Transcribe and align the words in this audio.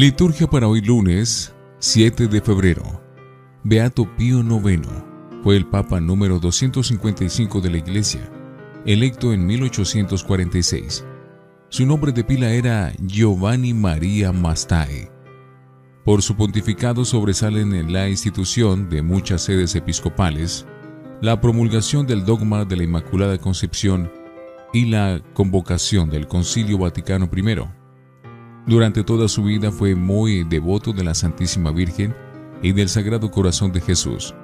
Liturgia 0.00 0.46
para 0.46 0.66
hoy 0.66 0.80
lunes 0.80 1.54
7 1.78 2.26
de 2.26 2.40
febrero. 2.40 3.02
Beato 3.64 4.08
Pío 4.16 4.40
IX 4.40 4.88
fue 5.42 5.58
el 5.58 5.66
Papa 5.66 6.00
número 6.00 6.38
255 6.38 7.60
de 7.60 7.68
la 7.68 7.76
Iglesia, 7.76 8.32
electo 8.86 9.34
en 9.34 9.44
1846. 9.44 11.04
Su 11.68 11.84
nombre 11.84 12.12
de 12.12 12.24
pila 12.24 12.50
era 12.50 12.94
Giovanni 12.98 13.74
María 13.74 14.32
Mastae. 14.32 15.12
Por 16.02 16.22
su 16.22 16.34
pontificado 16.34 17.04
sobresalen 17.04 17.74
en 17.74 17.92
la 17.92 18.08
institución 18.08 18.88
de 18.88 19.02
muchas 19.02 19.42
sedes 19.42 19.74
episcopales, 19.74 20.64
la 21.20 21.42
promulgación 21.42 22.06
del 22.06 22.24
dogma 22.24 22.64
de 22.64 22.76
la 22.78 22.84
Inmaculada 22.84 23.36
Concepción 23.36 24.10
y 24.72 24.86
la 24.86 25.20
convocación 25.34 26.08
del 26.08 26.26
Concilio 26.26 26.78
Vaticano 26.78 27.28
I 27.30 27.79
durante 28.66 29.04
toda 29.04 29.28
su 29.28 29.42
vida 29.44 29.70
fue 29.70 29.94
muy 29.94 30.44
devoto 30.44 30.92
de 30.92 31.04
la 31.04 31.14
Santísima 31.14 31.70
Virgen 31.70 32.14
y 32.62 32.72
del 32.72 32.88
Sagrado 32.88 33.30
Corazón 33.30 33.72
de 33.72 33.80
Jesús, 33.80 34.34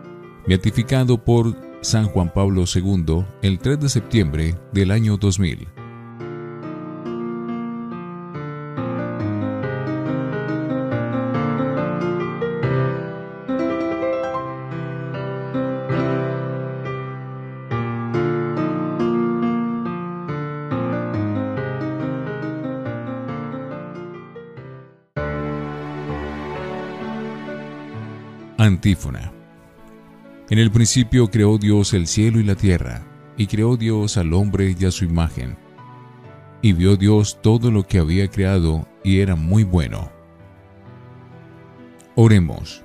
beatificado 0.47 1.23
por 1.23 1.55
San 1.83 2.07
Juan 2.07 2.33
Pablo 2.33 2.65
II 2.73 3.25
el 3.43 3.59
3 3.59 3.81
de 3.81 3.89
septiembre 3.89 4.59
del 4.73 4.91
año 4.91 5.17
2000. 5.17 5.76
Antífona. 28.67 29.33
En 30.51 30.59
el 30.59 30.71
principio 30.71 31.31
creó 31.31 31.59
Dios 31.59 31.93
el 31.95 32.07
cielo 32.07 32.41
y 32.41 32.45
la 32.45 32.55
tierra, 32.55 33.07
y 33.37 33.47
creó 33.47 33.77
Dios 33.77 34.17
al 34.17 34.33
hombre 34.35 34.75
y 34.79 34.85
a 34.85 34.91
su 34.91 35.05
imagen. 35.05 35.57
Y 36.63 36.73
vio 36.73 36.97
Dios 36.97 37.41
todo 37.43 37.71
lo 37.71 37.85
que 37.85 37.99
había 37.99 38.29
creado, 38.29 38.87
y 39.05 39.21
era 39.21 39.37
muy 39.37 39.65
bueno. 39.65 40.11
Oremos. 42.15 42.85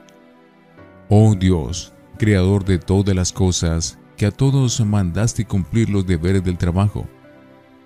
Oh 1.10 1.36
Dios, 1.36 1.94
creador 2.18 2.64
de 2.64 2.78
todas 2.78 3.16
las 3.16 3.34
cosas, 3.34 3.98
que 4.18 4.26
a 4.28 4.32
todos 4.32 4.80
mandaste 4.86 5.46
cumplir 5.46 5.90
los 5.90 6.06
deberes 6.06 6.44
del 6.44 6.58
trabajo. 6.58 7.08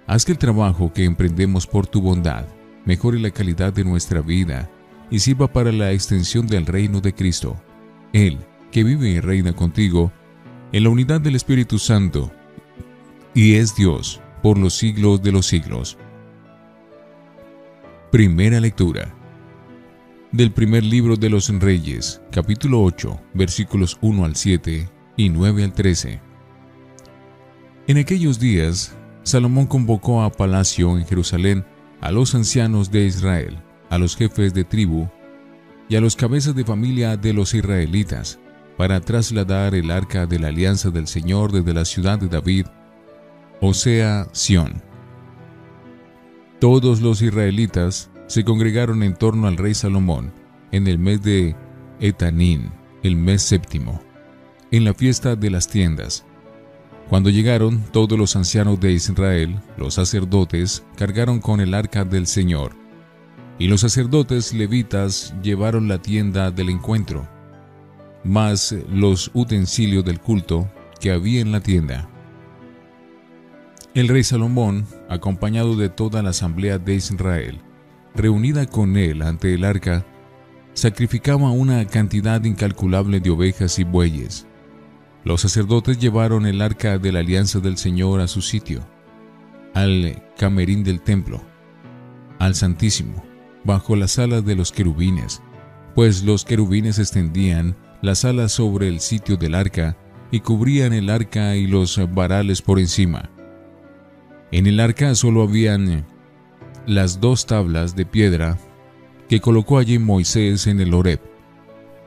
Haz 0.08 0.26
que 0.26 0.34
el 0.34 0.38
trabajo 0.38 0.92
que 0.92 1.06
emprendemos 1.06 1.66
por 1.66 1.88
tu 1.88 2.02
bondad 2.02 2.46
mejore 2.86 3.20
la 3.20 3.32
calidad 3.32 3.74
de 3.74 3.84
nuestra 3.84 4.22
vida 4.22 4.70
y 5.10 5.20
sirva 5.20 5.52
para 5.52 5.72
la 5.72 5.92
extensión 5.92 6.46
del 6.46 6.66
reino 6.66 7.02
de 7.02 7.14
Cristo 7.14 7.58
él, 8.16 8.40
que 8.72 8.84
vive 8.84 9.10
y 9.10 9.20
reina 9.20 9.54
contigo, 9.54 10.12
en 10.72 10.84
la 10.84 10.90
unidad 10.90 11.20
del 11.20 11.36
Espíritu 11.36 11.78
Santo, 11.78 12.32
y 13.34 13.56
es 13.56 13.76
Dios 13.76 14.22
por 14.42 14.58
los 14.58 14.74
siglos 14.74 15.22
de 15.22 15.34
los 15.34 15.46
siglos. 15.46 15.98
Primera 18.12 18.62
lectura 18.62 19.14
del 20.32 20.52
primer 20.52 20.84
libro 20.84 21.18
de 21.18 21.30
los 21.30 21.50
Reyes, 21.60 22.22
capítulo 22.32 22.82
8, 22.84 23.20
versículos 23.34 23.98
1 24.02 24.24
al 24.24 24.36
7 24.38 24.90
y 25.18 25.30
9 25.30 25.64
al 25.66 25.74
13. 25.74 26.22
En 27.88 27.98
aquellos 27.98 28.40
días, 28.40 28.96
Salomón 29.24 29.66
convocó 29.66 30.24
a 30.24 30.32
palacio 30.32 30.98
en 30.98 31.06
Jerusalén 31.06 31.66
a 32.00 32.12
los 32.12 32.34
ancianos 32.34 32.92
de 32.92 33.06
Israel, 33.06 33.58
a 33.90 33.98
los 33.98 34.16
jefes 34.16 34.54
de 34.54 34.64
tribu 34.64 35.10
y 35.88 35.96
a 35.96 36.02
los 36.02 36.16
cabezas 36.16 36.56
de 36.56 36.66
familia 36.66 37.18
de 37.18 37.34
los 37.34 37.54
israelitas, 37.54 38.40
para 38.78 39.00
trasladar 39.00 39.76
el 39.76 39.92
arca 39.92 40.26
de 40.26 40.40
la 40.40 40.50
alianza 40.50 40.90
del 40.90 41.08
Señor 41.08 41.52
desde 41.52 41.74
la 41.74 41.86
ciudad 41.86 42.20
de 42.20 42.28
David, 42.28 42.66
o 43.62 43.74
sea, 43.74 44.28
Sión. 44.32 44.82
Todos 46.60 47.02
los 47.02 47.22
israelitas 47.22 48.10
se 48.28 48.44
congregaron 48.44 49.04
en 49.04 49.16
torno 49.16 49.48
al 49.48 49.58
rey 49.58 49.74
Salomón 49.74 50.34
en 50.72 50.88
el 50.88 50.98
mes 50.98 51.22
de 51.22 51.56
Etanín, 52.00 52.72
el 53.04 53.16
mes 53.16 53.44
séptimo, 53.44 54.02
en 54.72 54.84
la 54.84 54.94
fiesta 54.94 55.36
de 55.36 55.50
las 55.50 55.68
tiendas. 55.68 56.26
Cuando 57.10 57.30
llegaron, 57.30 57.84
todos 57.92 58.18
los 58.18 58.36
ancianos 58.36 58.80
de 58.80 58.92
Israel, 58.92 59.60
los 59.78 59.94
sacerdotes, 59.94 60.84
cargaron 60.98 61.40
con 61.40 61.62
el 61.62 61.74
arca 61.76 62.04
del 62.04 62.26
Señor 62.26 62.85
y 63.58 63.68
los 63.68 63.82
sacerdotes 63.82 64.54
levitas 64.54 65.34
llevaron 65.42 65.88
la 65.88 66.02
tienda 66.02 66.52
del 66.52 66.70
encuentro, 66.70 67.28
más 68.24 68.76
los 68.90 69.32
utensilios 69.34 70.04
del 70.04 70.20
culto 70.20 70.70
que 71.00 71.12
había 71.12 71.42
en 71.42 71.52
la 71.52 71.62
tienda. 71.62 72.10
El 73.94 74.10
rey 74.10 74.24
Salomón, 74.24 74.86
acompañado 75.10 75.78
de 75.78 75.88
toda 75.88 76.22
la 76.22 76.32
asamblea 76.32 76.78
de 76.80 76.96
Israel, 76.96 77.62
reunida 78.14 78.66
con 78.66 78.98
él 78.98 79.22
ante 79.22 79.54
el 79.54 79.64
arca, 79.64 80.06
sacrificaba 80.74 81.52
una 81.52 81.86
cantidad 81.88 82.44
incalculable 82.44 83.22
de 83.22 83.30
ovejas 83.30 83.80
y 83.80 83.86
bueyes. 83.86 84.48
Los 85.24 85.42
sacerdotes 85.42 85.98
llevaron 85.98 86.46
el 86.46 86.62
arca 86.62 86.98
de 86.98 87.14
la 87.14 87.20
alianza 87.20 87.60
del 87.60 87.78
Señor 87.78 88.20
a 88.20 88.28
su 88.28 88.42
sitio, 88.42 88.86
al 89.74 90.24
camerín 90.38 90.84
del 90.84 91.02
templo, 91.02 91.42
al 92.38 92.54
Santísimo, 92.54 93.24
bajo 93.66 93.96
las 93.96 94.20
alas 94.20 94.46
de 94.46 94.56
los 94.56 94.72
querubines, 94.72 95.42
pues 95.96 96.24
los 96.24 96.46
querubines 96.46 97.00
extendían 97.00 97.76
las 98.02 98.24
alas 98.24 98.52
sobre 98.52 98.88
el 98.88 99.00
sitio 99.00 99.36
del 99.36 99.56
arca 99.56 99.98
y 100.32 100.40
cubrían 100.40 100.94
el 100.94 101.10
arca 101.10 101.56
y 101.56 101.68
los 101.68 102.00
varales 102.14 102.62
por 102.62 102.80
encima. 102.80 103.30
En 104.52 104.68
el 104.68 104.80
arca 104.80 105.16
solo 105.16 105.42
habían 105.42 106.06
las 106.86 107.20
dos 107.20 107.46
tablas 107.48 107.96
de 107.96 108.06
piedra 108.06 108.58
que 109.28 109.42
colocó 109.42 109.80
allí 109.80 109.98
Moisés 109.98 110.68
en 110.68 110.80
el 110.80 110.94
Horeb, 110.94 111.20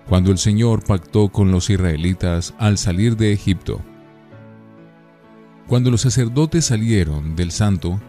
cuando 0.08 0.30
el 0.30 0.38
Señor 0.38 0.84
pactó 0.84 1.30
con 1.30 1.50
los 1.50 1.68
israelitas 1.68 2.54
al 2.58 2.78
salir 2.78 3.16
de 3.16 3.32
Egipto. 3.32 3.80
Cuando 5.66 5.90
los 5.90 6.02
sacerdotes 6.02 6.66
salieron 6.66 7.34
del 7.34 7.50
santo, 7.50 8.00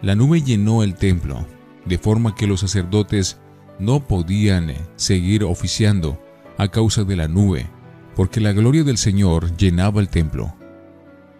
la 0.00 0.16
nube 0.16 0.42
llenó 0.42 0.82
el 0.82 0.94
templo 0.94 1.46
de 1.84 1.98
forma 1.98 2.34
que 2.34 2.46
los 2.46 2.60
sacerdotes 2.60 3.40
no 3.78 4.06
podían 4.06 4.72
seguir 4.96 5.44
oficiando 5.44 6.18
a 6.58 6.68
causa 6.68 7.04
de 7.04 7.16
la 7.16 7.28
nube, 7.28 7.66
porque 8.14 8.40
la 8.40 8.52
gloria 8.52 8.84
del 8.84 8.98
Señor 8.98 9.56
llenaba 9.56 10.00
el 10.00 10.08
templo. 10.08 10.54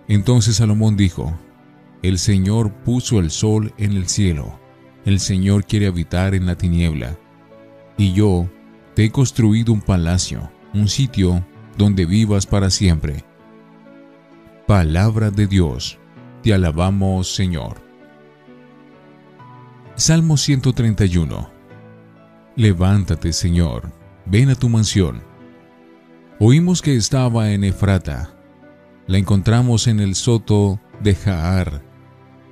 Entonces 0.08 0.56
Salomón 0.56 0.96
dijo, 0.96 1.32
El 2.02 2.18
Señor 2.18 2.72
puso 2.72 3.20
el 3.20 3.30
sol 3.30 3.72
en 3.78 3.92
el 3.92 4.08
cielo, 4.08 4.58
el 5.04 5.20
Señor 5.20 5.64
quiere 5.64 5.86
habitar 5.86 6.34
en 6.34 6.46
la 6.46 6.56
tiniebla, 6.56 7.16
y 7.96 8.12
yo 8.12 8.48
te 8.94 9.04
he 9.04 9.10
construido 9.10 9.72
un 9.72 9.80
palacio, 9.80 10.50
un 10.72 10.88
sitio 10.88 11.44
donde 11.78 12.06
vivas 12.06 12.46
para 12.46 12.70
siempre. 12.70 13.24
Palabra 14.66 15.30
de 15.30 15.46
Dios, 15.46 15.98
te 16.42 16.54
alabamos 16.54 17.34
Señor. 17.34 17.83
Salmo 19.96 20.36
131 20.36 21.52
Levántate, 22.56 23.32
Señor, 23.32 23.92
ven 24.26 24.50
a 24.50 24.56
tu 24.56 24.68
mansión. 24.68 25.22
Oímos 26.40 26.82
que 26.82 26.96
estaba 26.96 27.52
en 27.52 27.62
Efrata. 27.62 28.34
La 29.06 29.18
encontramos 29.18 29.86
en 29.86 30.00
el 30.00 30.16
soto 30.16 30.80
de 31.00 31.14
Jaar. 31.14 31.80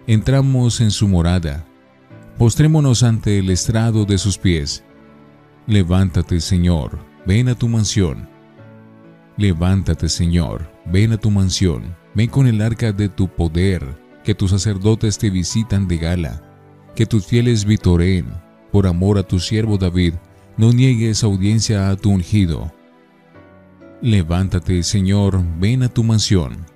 Entramos 0.06 0.81
en 0.81 0.93
su 0.93 1.08
morada. 1.08 1.67
Postrémonos 2.38 3.02
ante 3.02 3.40
el 3.40 3.50
estrado 3.50 4.05
de 4.05 4.19
sus 4.19 4.38
pies. 4.38 4.84
Levántate, 5.67 6.38
Señor, 6.38 7.00
ven 7.26 7.49
a 7.49 7.56
tu 7.56 7.67
mansión. 7.69 8.28
Levántate, 9.37 10.08
Señor, 10.08 10.70
ven 10.87 11.11
a 11.11 11.17
tu 11.17 11.32
mansión. 11.32 11.96
Ven 12.14 12.31
con 12.31 12.46
el 12.46 12.62
arca 12.62 12.93
de 12.93 13.08
tu 13.08 13.26
poder, 13.26 13.99
que 14.22 14.37
tus 14.37 14.52
sacerdotes 14.52 15.19
te 15.19 15.28
visitan 15.28 15.88
de 15.88 15.99
gala 15.99 16.51
que 16.94 17.06
tus 17.06 17.27
fieles 17.27 17.65
vitoreen, 17.65 18.27
por 18.71 18.87
amor 18.87 19.19
a 19.19 19.23
tu 19.23 19.39
siervo 19.39 19.79
David, 19.79 20.15
no 20.56 20.73
niegues 20.73 21.25
audiencia 21.25 21.91
a 21.91 21.97
tu 21.97 22.11
ungido. 22.11 22.73
Levántate, 24.00 24.83
Señor, 24.83 25.43
ven 25.59 25.83
a 25.83 25.89
tu 25.89 26.03
mansión. 26.03 26.67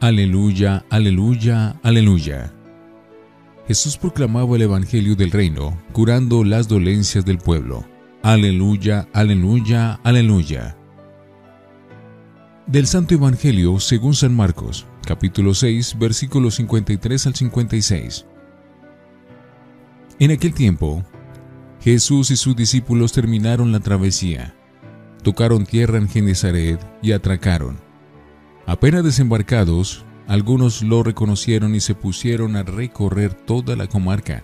Aleluya, 0.00 0.84
aleluya, 0.90 1.76
aleluya. 1.82 2.52
Jesús 3.66 3.96
proclamaba 3.96 4.56
el 4.56 4.62
Evangelio 4.62 5.16
del 5.16 5.30
Reino, 5.30 5.76
curando 5.92 6.44
las 6.44 6.68
dolencias 6.68 7.24
del 7.24 7.38
pueblo. 7.38 7.84
Aleluya, 8.22 9.08
aleluya, 9.12 10.00
aleluya. 10.04 10.76
Del 12.66 12.86
Santo 12.86 13.14
Evangelio 13.14 13.80
según 13.80 14.14
San 14.14 14.34
Marcos, 14.34 14.86
capítulo 15.06 15.54
6, 15.54 15.98
versículos 15.98 16.56
53 16.56 17.26
al 17.26 17.34
56. 17.34 18.26
En 20.18 20.30
aquel 20.30 20.52
tiempo, 20.52 21.04
Jesús 21.80 22.30
y 22.30 22.36
sus 22.36 22.56
discípulos 22.56 23.12
terminaron 23.12 23.72
la 23.72 23.80
travesía. 23.80 24.54
Tocaron 25.22 25.64
tierra 25.64 25.98
en 25.98 26.08
Genezaret 26.08 26.80
y 27.02 27.12
atracaron. 27.12 27.78
Apenas 28.66 29.04
desembarcados, 29.04 30.04
algunos 30.26 30.82
lo 30.82 31.02
reconocieron 31.02 31.74
y 31.74 31.80
se 31.80 31.94
pusieron 31.94 32.56
a 32.56 32.62
recorrer 32.62 33.32
toda 33.32 33.76
la 33.76 33.86
comarca. 33.86 34.42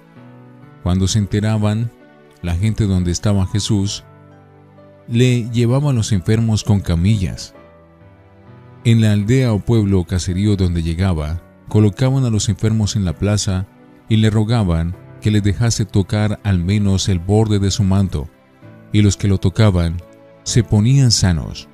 Cuando 0.83 1.09
se 1.09 1.19
enteraban, 1.19 1.91
la 2.41 2.55
gente 2.55 2.87
donde 2.87 3.11
estaba 3.11 3.47
Jesús, 3.47 4.05
le 5.09 5.51
llevaban 5.51 5.97
los 5.97 6.13
enfermos 6.13 6.65
con 6.65 6.81
camillas. 6.81 7.55
En 8.87 9.01
la 9.01 9.13
aldea 9.13 9.55
o 9.55 9.61
pueblo 9.61 10.01
o 10.01 10.05
caserío 10.05 10.57
donde 10.57 10.83
llegaba, 10.83 11.41
colocaban 11.69 12.27
a 12.27 12.31
los 12.31 12.51
enfermos 12.51 12.97
en 12.97 13.07
la 13.07 13.15
plaza 13.15 13.67
y 14.11 14.19
le 14.19 14.29
rogaban 14.29 14.95
que 15.23 15.31
les 15.31 15.43
dejase 15.43 15.87
tocar 15.87 16.39
al 16.45 16.59
menos 16.59 17.09
el 17.09 17.19
borde 17.19 17.59
de 17.59 17.71
su 17.71 17.83
manto, 17.83 18.29
y 18.93 19.01
los 19.01 19.17
que 19.17 19.27
lo 19.27 19.39
tocaban 19.39 19.97
se 20.43 20.63
ponían 20.63 21.11
sanos. 21.11 21.67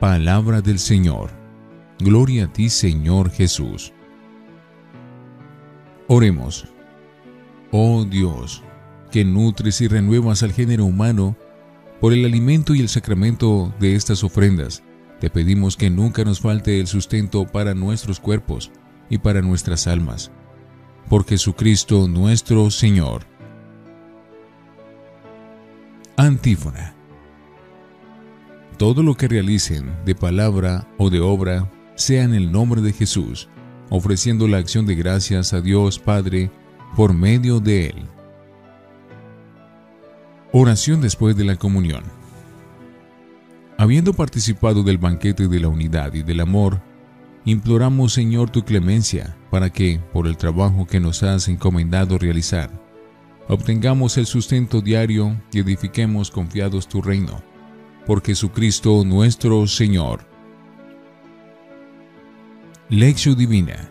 Palabra 0.00 0.62
del 0.62 0.78
Señor. 0.78 1.30
Gloria 1.98 2.46
a 2.46 2.52
ti, 2.52 2.70
Señor 2.70 3.30
Jesús. 3.30 3.92
Oremos. 6.08 6.68
Oh 7.70 8.04
Dios, 8.04 8.62
que 9.10 9.26
nutres 9.26 9.82
y 9.82 9.88
renuevas 9.88 10.42
al 10.42 10.52
género 10.52 10.86
humano 10.86 11.36
por 12.00 12.14
el 12.14 12.24
alimento 12.24 12.74
y 12.74 12.80
el 12.80 12.88
sacramento 12.88 13.74
de 13.78 13.94
estas 13.94 14.24
ofrendas, 14.24 14.82
te 15.22 15.30
pedimos 15.30 15.76
que 15.76 15.88
nunca 15.88 16.24
nos 16.24 16.40
falte 16.40 16.80
el 16.80 16.88
sustento 16.88 17.46
para 17.46 17.74
nuestros 17.74 18.18
cuerpos 18.18 18.72
y 19.08 19.18
para 19.18 19.40
nuestras 19.40 19.86
almas. 19.86 20.32
Por 21.08 21.24
Jesucristo 21.24 22.08
nuestro 22.08 22.72
Señor. 22.72 23.22
Antífona. 26.16 26.96
Todo 28.78 29.04
lo 29.04 29.14
que 29.14 29.28
realicen 29.28 29.94
de 30.04 30.16
palabra 30.16 30.88
o 30.98 31.08
de 31.08 31.20
obra 31.20 31.70
sea 31.94 32.24
en 32.24 32.34
el 32.34 32.50
nombre 32.50 32.80
de 32.80 32.92
Jesús, 32.92 33.48
ofreciendo 33.90 34.48
la 34.48 34.58
acción 34.58 34.86
de 34.86 34.96
gracias 34.96 35.52
a 35.52 35.60
Dios 35.60 36.00
Padre 36.00 36.50
por 36.96 37.14
medio 37.14 37.60
de 37.60 37.90
Él. 37.90 38.08
Oración 40.50 41.00
después 41.00 41.36
de 41.36 41.44
la 41.44 41.54
comunión. 41.54 42.21
Habiendo 43.82 44.12
participado 44.12 44.84
del 44.84 44.96
banquete 44.96 45.48
de 45.48 45.58
la 45.58 45.66
unidad 45.66 46.14
y 46.14 46.22
del 46.22 46.38
amor, 46.38 46.80
imploramos 47.44 48.12
Señor 48.12 48.48
tu 48.48 48.64
clemencia 48.64 49.36
para 49.50 49.70
que, 49.70 49.98
por 50.12 50.28
el 50.28 50.36
trabajo 50.36 50.86
que 50.86 51.00
nos 51.00 51.24
has 51.24 51.48
encomendado 51.48 52.16
realizar, 52.16 52.70
obtengamos 53.48 54.18
el 54.18 54.26
sustento 54.26 54.82
diario 54.82 55.36
y 55.52 55.58
edifiquemos 55.58 56.30
confiados 56.30 56.86
tu 56.86 57.02
reino. 57.02 57.42
Por 58.06 58.22
Jesucristo 58.22 59.02
nuestro 59.04 59.66
Señor. 59.66 60.20
Lección 62.88 63.36
Divina. 63.36 63.90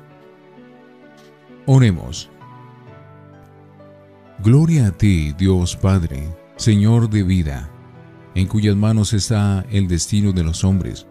Oremos. 1.65 2.29
Gloria 4.41 4.87
a 4.87 4.91
ti, 4.91 5.35
Dios 5.37 5.75
Padre, 5.75 6.29
Señor 6.55 7.09
de 7.09 7.23
vida, 7.23 7.69
en 8.35 8.47
cuyas 8.47 8.75
manos 8.75 9.13
está 9.13 9.65
el 9.71 9.87
destino 9.87 10.31
de 10.31 10.43
los 10.43 10.63
hombres, 10.63 11.07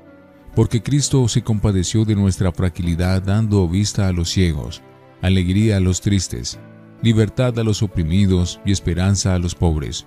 porque 0.54 0.82
Cristo 0.82 1.26
se 1.28 1.42
compadeció 1.42 2.04
de 2.04 2.14
nuestra 2.14 2.52
fragilidad 2.52 3.22
dando 3.22 3.68
vista 3.68 4.08
a 4.08 4.12
los 4.12 4.30
ciegos, 4.30 4.82
alegría 5.22 5.76
a 5.76 5.80
los 5.80 6.00
tristes, 6.00 6.58
libertad 7.02 7.58
a 7.58 7.64
los 7.64 7.82
oprimidos 7.82 8.60
y 8.64 8.72
esperanza 8.72 9.34
a 9.34 9.38
los 9.38 9.54
pobres. 9.54 10.06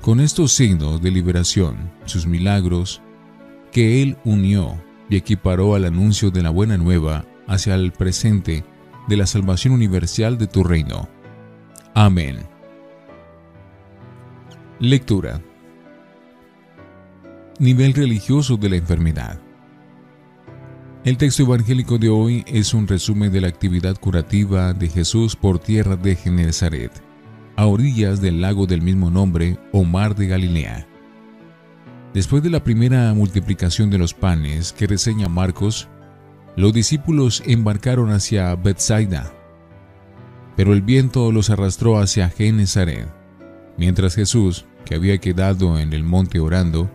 Con 0.00 0.20
estos 0.20 0.52
signos 0.52 1.00
de 1.00 1.10
liberación, 1.10 1.92
sus 2.06 2.26
milagros, 2.26 3.02
que 3.70 4.02
Él 4.02 4.16
unió 4.24 4.82
y 5.08 5.16
equiparó 5.16 5.74
al 5.74 5.84
anuncio 5.84 6.30
de 6.30 6.42
la 6.42 6.50
buena 6.50 6.76
nueva 6.76 7.24
hacia 7.46 7.74
el 7.74 7.92
presente 7.92 8.64
de 9.08 9.16
la 9.16 9.26
salvación 9.26 9.74
universal 9.74 10.38
de 10.38 10.46
tu 10.46 10.64
reino 10.64 11.08
Amén. 11.94 12.38
Lectura. 14.78 15.42
Nivel 17.62 17.94
religioso 17.94 18.56
de 18.56 18.68
la 18.68 18.74
enfermedad. 18.74 19.38
El 21.04 21.16
texto 21.16 21.44
evangélico 21.44 21.96
de 21.96 22.08
hoy 22.08 22.42
es 22.48 22.74
un 22.74 22.88
resumen 22.88 23.30
de 23.30 23.40
la 23.40 23.46
actividad 23.46 23.96
curativa 24.00 24.72
de 24.72 24.88
Jesús 24.88 25.36
por 25.36 25.60
tierra 25.60 25.94
de 25.94 26.16
Genezaret, 26.16 26.90
a 27.54 27.66
orillas 27.66 28.20
del 28.20 28.40
lago 28.40 28.66
del 28.66 28.82
mismo 28.82 29.12
nombre 29.12 29.60
o 29.70 29.84
mar 29.84 30.16
de 30.16 30.26
Galilea. 30.26 30.88
Después 32.12 32.42
de 32.42 32.50
la 32.50 32.64
primera 32.64 33.14
multiplicación 33.14 33.90
de 33.90 33.98
los 33.98 34.12
panes 34.12 34.72
que 34.72 34.88
reseña 34.88 35.28
Marcos, 35.28 35.86
los 36.56 36.72
discípulos 36.72 37.44
embarcaron 37.46 38.10
hacia 38.10 38.56
Bethsaida 38.56 39.32
pero 40.56 40.72
el 40.72 40.82
viento 40.82 41.30
los 41.30 41.48
arrastró 41.48 42.00
hacia 42.00 42.28
Genezaret, 42.28 43.06
mientras 43.78 44.16
Jesús, 44.16 44.66
que 44.84 44.96
había 44.96 45.16
quedado 45.18 45.78
en 45.78 45.92
el 45.92 46.02
monte 46.02 46.40
orando, 46.40 46.90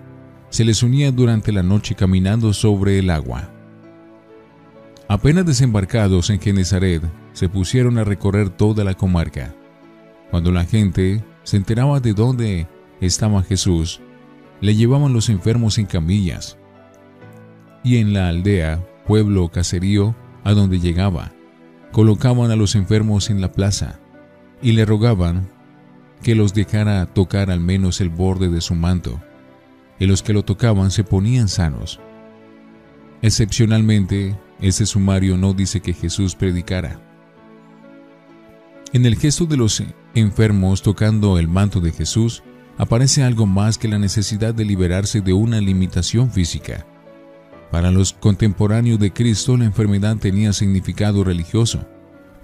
se 0.49 0.65
les 0.65 0.83
unía 0.83 1.11
durante 1.11 1.51
la 1.51 1.63
noche 1.63 1.95
caminando 1.95 2.53
sobre 2.53 2.99
el 2.99 3.09
agua. 3.09 3.51
Apenas 5.07 5.45
desembarcados 5.45 6.29
en 6.29 6.39
Genezaret, 6.39 7.01
se 7.33 7.49
pusieron 7.49 7.97
a 7.97 8.03
recorrer 8.03 8.49
toda 8.49 8.83
la 8.83 8.93
comarca. 8.93 9.53
Cuando 10.31 10.51
la 10.51 10.65
gente 10.65 11.23
se 11.43 11.57
enteraba 11.57 11.99
de 11.99 12.13
dónde 12.13 12.67
estaba 12.99 13.43
Jesús, 13.43 14.01
le 14.59 14.75
llevaban 14.75 15.13
los 15.13 15.29
enfermos 15.29 15.77
en 15.77 15.85
camillas. 15.85 16.57
Y 17.83 17.97
en 17.97 18.13
la 18.13 18.27
aldea, 18.27 18.83
pueblo 19.05 19.45
o 19.45 19.49
caserío, 19.49 20.15
a 20.43 20.53
donde 20.53 20.79
llegaba, 20.79 21.31
colocaban 21.91 22.51
a 22.51 22.55
los 22.55 22.75
enfermos 22.75 23.29
en 23.29 23.39
la 23.39 23.51
plaza 23.51 23.99
y 24.61 24.71
le 24.73 24.85
rogaban 24.85 25.49
que 26.23 26.35
los 26.35 26.53
dejara 26.53 27.05
tocar 27.05 27.51
al 27.51 27.59
menos 27.59 28.01
el 28.01 28.09
borde 28.09 28.49
de 28.49 28.61
su 28.61 28.75
manto, 28.75 29.21
y 29.99 30.05
los 30.05 30.23
que 30.23 30.33
lo 30.33 30.43
tocaban 30.43 30.91
se 30.91 31.03
ponían 31.03 31.47
sanos. 31.47 31.99
Excepcionalmente, 33.21 34.37
ese 34.61 34.85
sumario 34.85 35.37
no 35.37 35.53
dice 35.53 35.81
que 35.81 35.93
Jesús 35.93 36.35
predicara. 36.35 37.01
En 38.93 39.05
el 39.05 39.17
gesto 39.17 39.45
de 39.45 39.57
los 39.57 39.83
enfermos 40.15 40.81
tocando 40.81 41.37
el 41.37 41.47
manto 41.47 41.81
de 41.81 41.91
Jesús 41.91 42.43
aparece 42.77 43.23
algo 43.23 43.45
más 43.45 43.77
que 43.77 43.87
la 43.87 43.99
necesidad 43.99 44.53
de 44.53 44.65
liberarse 44.65 45.21
de 45.21 45.33
una 45.33 45.59
limitación 45.59 46.31
física. 46.31 46.85
Para 47.71 47.91
los 47.91 48.13
contemporáneos 48.13 48.99
de 48.99 49.11
Cristo 49.11 49.57
la 49.57 49.65
enfermedad 49.65 50.17
tenía 50.17 50.53
significado 50.53 51.23
religioso, 51.23 51.85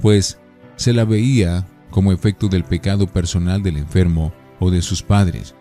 pues 0.01 0.39
se 0.75 0.91
la 0.91 1.05
veía 1.05 1.65
como 1.91 2.11
efecto 2.11 2.47
del 2.49 2.63
pecado 2.63 3.07
personal 3.07 3.61
del 3.63 3.77
enfermo 3.77 4.33
o 4.59 4.69
de 4.69 4.81
sus 4.81 5.01
padres, 5.01 5.55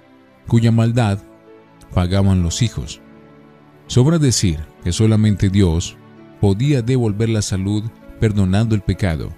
cuya 0.49 0.73
maldad 0.73 1.19
pagaban 1.95 2.43
los 2.43 2.63
hijos. 2.63 3.01
Sobra 3.87 4.19
decir 4.19 4.61
que 4.85 4.93
solamente 4.93 5.49
Dios 5.49 5.97
podía 6.41 6.83
devolver 6.83 7.29
la 7.29 7.43
salud 7.43 7.85
perdonando 8.21 8.75
el 8.75 8.81
pecado. 8.83 9.33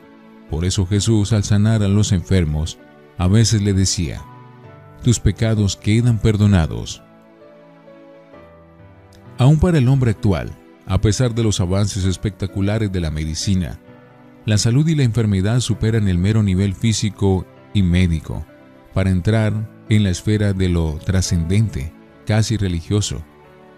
Por 0.50 0.64
eso 0.64 0.86
Jesús 0.86 1.32
al 1.32 1.44
sanar 1.44 1.82
a 1.82 1.88
los 1.88 2.12
enfermos 2.12 2.78
a 3.18 3.28
veces 3.28 3.62
le 3.62 3.72
decía, 3.72 4.22
tus 5.02 5.20
pecados 5.20 5.76
quedan 5.76 6.18
perdonados. 6.18 7.02
Aún 9.38 9.58
para 9.58 9.78
el 9.78 9.88
hombre 9.88 10.12
actual, 10.12 10.52
a 10.86 11.00
pesar 11.00 11.34
de 11.34 11.42
los 11.42 11.60
avances 11.60 12.04
espectaculares 12.04 12.92
de 12.92 13.00
la 13.00 13.10
medicina, 13.10 13.80
la 14.46 14.58
salud 14.58 14.86
y 14.86 14.94
la 14.94 15.02
enfermedad 15.02 15.60
superan 15.60 16.08
el 16.08 16.18
mero 16.18 16.42
nivel 16.42 16.74
físico 16.74 17.46
y 17.72 17.82
médico 17.82 18.44
para 18.92 19.10
entrar 19.10 19.70
en 19.88 20.04
la 20.04 20.10
esfera 20.10 20.52
de 20.52 20.68
lo 20.68 20.98
trascendente, 21.04 21.92
casi 22.26 22.56
religioso, 22.56 23.22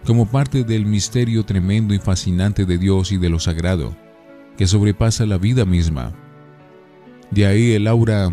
como 0.05 0.25
parte 0.25 0.63
del 0.63 0.85
misterio 0.85 1.43
tremendo 1.43 1.93
y 1.93 1.99
fascinante 1.99 2.65
de 2.65 2.77
Dios 2.77 3.11
y 3.11 3.17
de 3.17 3.29
lo 3.29 3.39
sagrado, 3.39 3.95
que 4.57 4.67
sobrepasa 4.67 5.25
la 5.25 5.37
vida 5.37 5.65
misma. 5.65 6.13
De 7.31 7.45
ahí 7.45 7.73
el 7.73 7.87
aura 7.87 8.31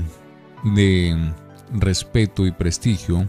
de 0.64 1.16
respeto 1.72 2.46
y 2.46 2.52
prestigio 2.52 3.28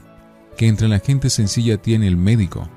que 0.58 0.68
entre 0.68 0.88
la 0.88 1.00
gente 1.00 1.30
sencilla 1.30 1.78
tiene 1.78 2.08
el 2.08 2.18
médico, 2.18 2.70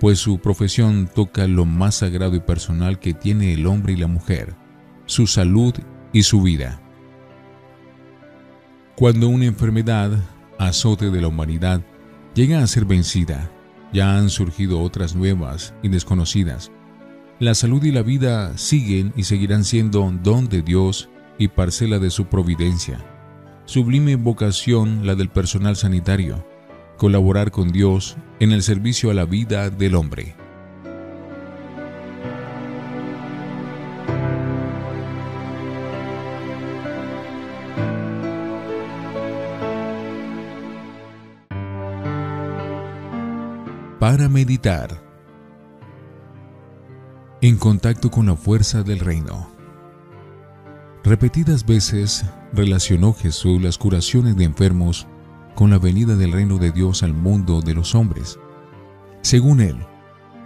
pues 0.00 0.18
su 0.18 0.38
profesión 0.38 1.08
toca 1.12 1.48
lo 1.48 1.64
más 1.64 1.96
sagrado 1.96 2.36
y 2.36 2.40
personal 2.40 3.00
que 3.00 3.14
tiene 3.14 3.52
el 3.52 3.66
hombre 3.66 3.94
y 3.94 3.96
la 3.96 4.06
mujer, 4.06 4.54
su 5.06 5.26
salud 5.26 5.74
y 6.12 6.22
su 6.22 6.42
vida. 6.42 6.80
Cuando 8.94 9.28
una 9.28 9.46
enfermedad, 9.46 10.10
azote 10.58 11.10
de 11.10 11.20
la 11.20 11.28
humanidad, 11.28 11.82
llega 12.38 12.62
a 12.62 12.66
ser 12.68 12.84
vencida, 12.84 13.50
ya 13.92 14.16
han 14.16 14.30
surgido 14.30 14.80
otras 14.80 15.16
nuevas 15.16 15.74
y 15.82 15.88
desconocidas. 15.88 16.70
La 17.40 17.52
salud 17.56 17.82
y 17.82 17.90
la 17.90 18.02
vida 18.02 18.56
siguen 18.56 19.12
y 19.16 19.24
seguirán 19.24 19.64
siendo 19.64 20.08
don 20.22 20.48
de 20.48 20.62
Dios 20.62 21.08
y 21.36 21.48
parcela 21.48 21.98
de 21.98 22.10
su 22.10 22.26
providencia. 22.26 23.04
sublime 23.64 24.14
vocación 24.14 25.04
la 25.04 25.16
del 25.16 25.30
personal 25.30 25.74
sanitario, 25.74 26.46
colaborar 26.96 27.50
con 27.50 27.72
Dios 27.72 28.16
en 28.38 28.52
el 28.52 28.62
servicio 28.62 29.10
a 29.10 29.14
la 29.14 29.24
vida 29.24 29.68
del 29.68 29.96
hombre. 29.96 30.36
Para 44.08 44.30
meditar. 44.30 45.04
En 47.42 47.58
contacto 47.58 48.10
con 48.10 48.24
la 48.24 48.36
fuerza 48.36 48.82
del 48.82 49.00
reino. 49.00 49.50
Repetidas 51.04 51.66
veces 51.66 52.24
relacionó 52.54 53.12
Jesús 53.12 53.60
las 53.60 53.76
curaciones 53.76 54.34
de 54.34 54.44
enfermos 54.44 55.06
con 55.54 55.68
la 55.68 55.78
venida 55.78 56.16
del 56.16 56.32
reino 56.32 56.56
de 56.56 56.72
Dios 56.72 57.02
al 57.02 57.12
mundo 57.12 57.60
de 57.60 57.74
los 57.74 57.94
hombres. 57.94 58.40
Según 59.20 59.60
él, 59.60 59.76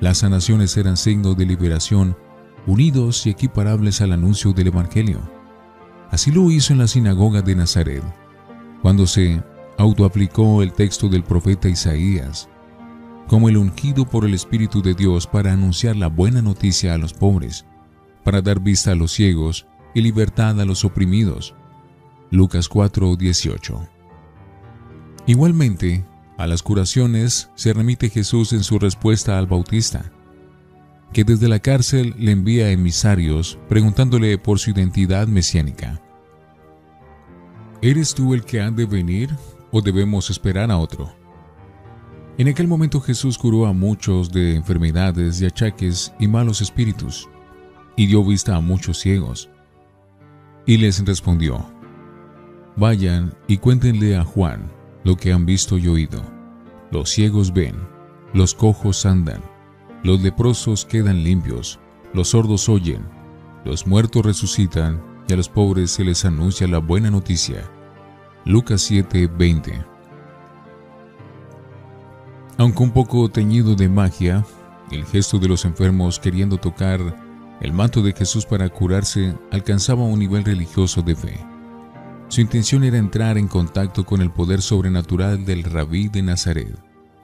las 0.00 0.18
sanaciones 0.18 0.76
eran 0.76 0.96
signos 0.96 1.36
de 1.36 1.46
liberación 1.46 2.16
unidos 2.66 3.24
y 3.26 3.30
equiparables 3.30 4.00
al 4.00 4.10
anuncio 4.10 4.52
del 4.52 4.66
Evangelio. 4.66 5.20
Así 6.10 6.32
lo 6.32 6.50
hizo 6.50 6.72
en 6.72 6.80
la 6.80 6.88
sinagoga 6.88 7.42
de 7.42 7.54
Nazaret, 7.54 8.02
cuando 8.82 9.06
se 9.06 9.40
autoaplicó 9.78 10.64
el 10.64 10.72
texto 10.72 11.08
del 11.08 11.22
profeta 11.22 11.68
Isaías, 11.68 12.48
como 13.28 13.48
el 13.48 13.56
ungido 13.56 14.04
por 14.04 14.24
el 14.24 14.34
Espíritu 14.34 14.82
de 14.82 14.94
Dios 14.94 15.26
para 15.26 15.52
anunciar 15.52 15.96
la 15.96 16.08
buena 16.08 16.42
noticia 16.42 16.94
a 16.94 16.98
los 16.98 17.12
pobres, 17.12 17.64
para 18.24 18.42
dar 18.42 18.60
vista 18.60 18.92
a 18.92 18.94
los 18.94 19.12
ciegos 19.12 19.66
y 19.94 20.02
libertad 20.02 20.60
a 20.60 20.64
los 20.64 20.84
oprimidos. 20.84 21.54
Lucas 22.30 22.68
4:18 22.68 23.88
Igualmente, 25.26 26.04
a 26.38 26.46
las 26.46 26.62
curaciones 26.62 27.50
se 27.54 27.72
remite 27.72 28.10
Jesús 28.10 28.52
en 28.52 28.64
su 28.64 28.78
respuesta 28.78 29.38
al 29.38 29.46
Bautista, 29.46 30.10
que 31.12 31.24
desde 31.24 31.48
la 31.48 31.58
cárcel 31.58 32.14
le 32.18 32.32
envía 32.32 32.70
emisarios 32.70 33.58
preguntándole 33.68 34.38
por 34.38 34.58
su 34.58 34.70
identidad 34.70 35.26
mesiánica. 35.28 36.00
¿Eres 37.82 38.14
tú 38.14 38.34
el 38.34 38.44
que 38.44 38.60
ha 38.60 38.70
de 38.70 38.86
venir 38.86 39.30
o 39.70 39.82
debemos 39.82 40.30
esperar 40.30 40.70
a 40.70 40.78
otro? 40.78 41.21
En 42.38 42.48
aquel 42.48 42.66
momento 42.66 43.00
Jesús 43.00 43.36
curó 43.36 43.66
a 43.66 43.74
muchos 43.74 44.32
de 44.32 44.56
enfermedades 44.56 45.40
y 45.40 45.46
achaques 45.46 46.14
y 46.18 46.26
malos 46.28 46.62
espíritus, 46.62 47.28
y 47.94 48.06
dio 48.06 48.24
vista 48.24 48.56
a 48.56 48.60
muchos 48.60 48.98
ciegos. 48.98 49.50
Y 50.64 50.78
les 50.78 51.04
respondió, 51.04 51.66
Vayan 52.76 53.34
y 53.48 53.58
cuéntenle 53.58 54.16
a 54.16 54.24
Juan 54.24 54.70
lo 55.04 55.14
que 55.14 55.30
han 55.30 55.44
visto 55.44 55.76
y 55.76 55.88
oído. 55.88 56.22
Los 56.90 57.10
ciegos 57.10 57.52
ven, 57.52 57.74
los 58.32 58.54
cojos 58.54 59.04
andan, 59.04 59.42
los 60.02 60.22
leprosos 60.22 60.86
quedan 60.86 61.22
limpios, 61.22 61.80
los 62.14 62.28
sordos 62.28 62.66
oyen, 62.70 63.04
los 63.66 63.86
muertos 63.86 64.24
resucitan 64.24 65.02
y 65.28 65.34
a 65.34 65.36
los 65.36 65.50
pobres 65.50 65.90
se 65.90 66.04
les 66.04 66.24
anuncia 66.24 66.66
la 66.66 66.78
buena 66.78 67.10
noticia. 67.10 67.70
Lucas 68.46 68.90
7:20 68.90 69.91
Aunque 72.58 72.82
un 72.82 72.90
poco 72.90 73.30
teñido 73.30 73.74
de 73.74 73.88
magia, 73.88 74.44
el 74.90 75.04
gesto 75.06 75.38
de 75.38 75.48
los 75.48 75.64
enfermos 75.64 76.18
queriendo 76.18 76.58
tocar 76.58 77.00
el 77.60 77.72
manto 77.72 78.02
de 78.02 78.12
Jesús 78.12 78.44
para 78.44 78.68
curarse 78.68 79.34
alcanzaba 79.50 80.02
un 80.02 80.18
nivel 80.18 80.44
religioso 80.44 81.00
de 81.00 81.14
fe. 81.14 81.40
Su 82.28 82.40
intención 82.40 82.82
era 82.82 82.98
entrar 82.98 83.38
en 83.38 83.46
contacto 83.46 84.04
con 84.04 84.20
el 84.20 84.30
poder 84.30 84.62
sobrenatural 84.62 85.44
del 85.44 85.64
rabí 85.64 86.08
de 86.08 86.22
Nazaret, 86.22 86.76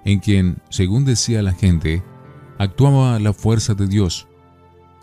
en 0.05 0.21
quien, 0.21 0.63
según 0.71 1.05
decía 1.05 1.43
la 1.43 1.53
gente, 1.53 2.03
actuaba 2.59 3.19
la 3.19 3.33
fuerza 3.33 3.75
de 3.75 3.87
Dios. 3.87 4.29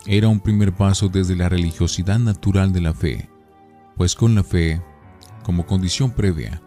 Era 0.06 0.28
un 0.28 0.40
primer 0.40 0.72
paso 0.72 1.08
desde 1.08 1.36
la 1.36 1.48
religiosidad 1.48 2.18
natural 2.18 2.72
de 2.72 2.80
la 2.80 2.94
fe, 2.94 3.28
pues 3.96 4.14
con 4.14 4.34
la 4.34 4.42
fe, 4.42 4.80
como 5.42 5.66
condición 5.66 6.10
previa, 6.10 6.62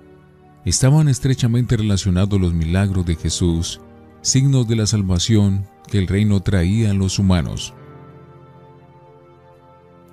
estaban 0.69 1.09
estrechamente 1.09 1.75
relacionados 1.77 2.39
los 2.39 2.53
milagros 2.53 3.03
de 3.03 3.15
Jesús, 3.15 3.81
signos 4.21 4.67
de 4.67 4.75
la 4.75 4.85
salvación 4.85 5.67
que 5.89 5.97
el 5.97 6.07
reino 6.07 6.41
traía 6.41 6.91
a 6.91 6.93
los 6.93 7.17
humanos. 7.17 7.73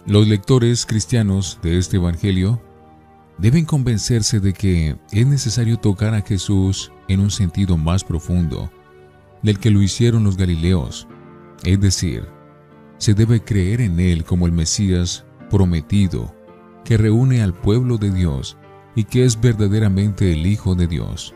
Los 0.07 0.27
lectores 0.27 0.87
cristianos 0.87 1.59
de 1.63 1.77
este 1.77 1.99
Evangelio 1.99 2.59
deben 3.37 3.67
convencerse 3.67 4.41
de 4.41 4.55
que 4.55 4.97
es 5.13 5.27
necesario 5.27 5.77
tocar 5.77 6.15
a 6.15 6.23
Jesús 6.23 6.91
en 7.07 7.21
un 7.21 7.31
sentido 7.31 7.77
más 7.77 8.03
profundo 8.03 8.71
del 9.43 9.59
que 9.59 9.71
lo 9.71 9.83
hicieron 9.83 10.25
los 10.25 10.39
Galileos, 10.39 11.07
es 11.65 11.79
decir, 11.79 12.27
se 12.97 13.13
debe 13.13 13.45
creer 13.45 13.83
en 13.83 14.01
Él 14.01 14.25
como 14.25 14.47
el 14.47 14.53
Mesías 14.53 15.27
prometido, 15.51 16.35
que 16.83 16.97
reúne 16.97 17.43
al 17.43 17.53
pueblo 17.53 17.99
de 17.99 18.11
Dios 18.11 18.57
y 18.97 19.05
que 19.05 19.25
es 19.25 19.41
verdaderamente 19.41 20.33
el 20.33 20.47
Hijo 20.47 20.75
de 20.75 20.88
Dios. 20.88 21.35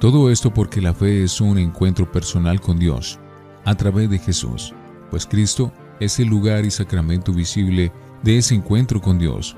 Todo 0.00 0.30
esto 0.30 0.52
porque 0.52 0.80
la 0.80 0.92
fe 0.92 1.22
es 1.22 1.40
un 1.40 1.58
encuentro 1.58 2.10
personal 2.10 2.60
con 2.60 2.78
Dios 2.78 3.20
a 3.64 3.74
través 3.74 4.10
de 4.10 4.18
Jesús, 4.18 4.74
pues 5.10 5.26
Cristo 5.26 5.72
es 6.00 6.18
el 6.18 6.28
lugar 6.28 6.64
y 6.64 6.70
sacramento 6.70 7.32
visible 7.32 7.92
de 8.22 8.38
ese 8.38 8.54
encuentro 8.54 9.00
con 9.00 9.18
Dios. 9.18 9.56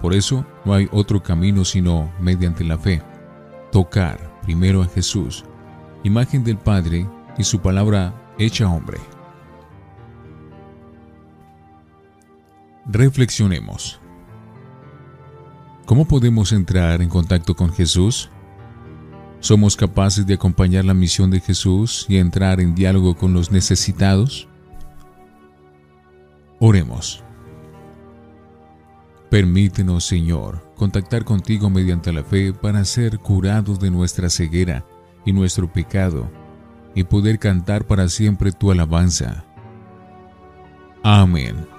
Por 0.00 0.14
eso 0.14 0.44
no 0.64 0.74
hay 0.74 0.88
otro 0.90 1.22
camino 1.22 1.64
sino 1.64 2.10
mediante 2.20 2.64
la 2.64 2.78
fe. 2.78 3.02
Tocar 3.70 4.40
primero 4.42 4.82
a 4.82 4.86
Jesús, 4.86 5.44
imagen 6.02 6.42
del 6.42 6.58
Padre 6.58 7.08
y 7.38 7.44
su 7.44 7.60
palabra 7.60 8.34
hecha 8.38 8.68
hombre. 8.68 8.98
Reflexionemos. 12.86 14.01
¿Cómo 15.92 16.06
podemos 16.06 16.52
entrar 16.52 17.02
en 17.02 17.10
contacto 17.10 17.54
con 17.54 17.70
Jesús? 17.70 18.30
¿Somos 19.40 19.76
capaces 19.76 20.26
de 20.26 20.32
acompañar 20.32 20.86
la 20.86 20.94
misión 20.94 21.30
de 21.30 21.38
Jesús 21.38 22.06
y 22.08 22.16
entrar 22.16 22.62
en 22.62 22.74
diálogo 22.74 23.14
con 23.14 23.34
los 23.34 23.52
necesitados? 23.52 24.48
Oremos. 26.60 27.22
Permítenos, 29.28 30.06
Señor, 30.06 30.66
contactar 30.76 31.26
contigo 31.26 31.68
mediante 31.68 32.10
la 32.10 32.24
fe 32.24 32.54
para 32.54 32.86
ser 32.86 33.18
curados 33.18 33.78
de 33.78 33.90
nuestra 33.90 34.30
ceguera 34.30 34.86
y 35.26 35.34
nuestro 35.34 35.70
pecado 35.70 36.30
y 36.94 37.04
poder 37.04 37.38
cantar 37.38 37.86
para 37.86 38.08
siempre 38.08 38.50
tu 38.50 38.70
alabanza. 38.70 39.44
Amén. 41.02 41.71